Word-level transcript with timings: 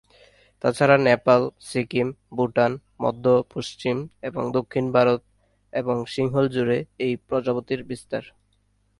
তাছাড়া 0.63 0.97
নেপাল, 0.99 1.41
সিকিম, 1.61 2.07
ভুটান, 2.37 2.71
মধ্য, 3.01 3.25
পশ্চিম 3.53 3.97
এবং 4.21 4.43
দক্ষিণ 4.51 4.85
ভারত 4.91 5.21
এবং 5.73 5.95
সিংহল 6.05 6.45
জুড়ে 6.47 6.77
এই 7.05 7.13
প্রজাপতির 7.27 7.81
বিস্তার। 7.83 8.23